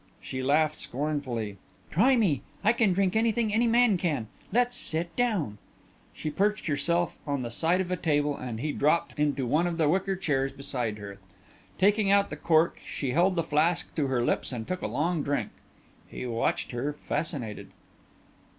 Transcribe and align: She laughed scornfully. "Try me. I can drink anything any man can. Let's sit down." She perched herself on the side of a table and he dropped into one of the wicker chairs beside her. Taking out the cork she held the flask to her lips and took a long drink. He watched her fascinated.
She 0.19 0.41
laughed 0.41 0.79
scornfully. 0.79 1.59
"Try 1.91 2.15
me. 2.15 2.41
I 2.63 2.73
can 2.73 2.91
drink 2.91 3.15
anything 3.15 3.53
any 3.53 3.67
man 3.67 3.99
can. 3.99 4.29
Let's 4.51 4.75
sit 4.75 5.15
down." 5.15 5.59
She 6.11 6.31
perched 6.31 6.65
herself 6.65 7.15
on 7.27 7.43
the 7.43 7.51
side 7.51 7.81
of 7.81 7.91
a 7.91 7.95
table 7.95 8.35
and 8.35 8.61
he 8.61 8.71
dropped 8.71 9.19
into 9.19 9.45
one 9.45 9.67
of 9.67 9.77
the 9.77 9.87
wicker 9.87 10.15
chairs 10.15 10.51
beside 10.53 10.97
her. 10.97 11.19
Taking 11.77 12.09
out 12.09 12.31
the 12.31 12.35
cork 12.35 12.79
she 12.83 13.11
held 13.11 13.35
the 13.35 13.43
flask 13.43 13.93
to 13.93 14.07
her 14.07 14.25
lips 14.25 14.51
and 14.51 14.67
took 14.67 14.81
a 14.81 14.87
long 14.87 15.21
drink. 15.21 15.51
He 16.07 16.25
watched 16.25 16.71
her 16.71 16.93
fascinated. 16.93 17.67